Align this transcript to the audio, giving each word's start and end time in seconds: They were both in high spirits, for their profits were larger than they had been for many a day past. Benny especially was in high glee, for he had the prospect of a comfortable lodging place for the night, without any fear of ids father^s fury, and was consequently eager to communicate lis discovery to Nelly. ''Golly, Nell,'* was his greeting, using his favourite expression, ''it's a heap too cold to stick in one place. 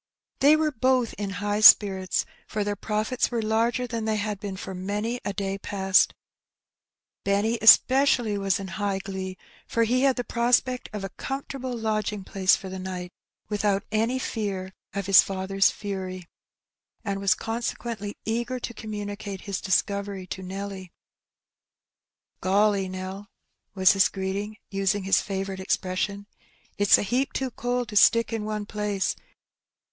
They 0.39 0.55
were 0.55 0.71
both 0.71 1.13
in 1.19 1.29
high 1.45 1.59
spirits, 1.59 2.25
for 2.47 2.63
their 2.63 2.75
profits 2.75 3.29
were 3.29 3.43
larger 3.43 3.85
than 3.85 4.05
they 4.05 4.15
had 4.15 4.39
been 4.39 4.57
for 4.57 4.73
many 4.73 5.19
a 5.23 5.31
day 5.31 5.59
past. 5.59 6.15
Benny 7.23 7.59
especially 7.61 8.35
was 8.35 8.59
in 8.59 8.67
high 8.81 8.97
glee, 8.97 9.37
for 9.67 9.83
he 9.83 10.01
had 10.01 10.15
the 10.15 10.23
prospect 10.23 10.89
of 10.91 11.03
a 11.03 11.09
comfortable 11.09 11.77
lodging 11.77 12.23
place 12.23 12.55
for 12.55 12.67
the 12.67 12.79
night, 12.79 13.11
without 13.47 13.83
any 13.91 14.17
fear 14.17 14.73
of 14.95 15.07
ids 15.07 15.23
father^s 15.23 15.71
fury, 15.71 16.27
and 17.05 17.19
was 17.19 17.35
consequently 17.35 18.17
eager 18.25 18.59
to 18.59 18.73
communicate 18.73 19.45
lis 19.45 19.61
discovery 19.61 20.25
to 20.25 20.41
Nelly. 20.41 20.91
''Golly, 22.41 22.89
Nell,'* 22.89 23.27
was 23.75 23.91
his 23.91 24.09
greeting, 24.09 24.57
using 24.71 25.03
his 25.03 25.21
favourite 25.21 25.59
expression, 25.61 26.25
''it's 26.79 26.97
a 26.97 27.03
heap 27.05 27.33
too 27.33 27.51
cold 27.51 27.89
to 27.89 27.95
stick 27.95 28.33
in 28.33 28.45
one 28.45 28.65
place. 28.65 29.15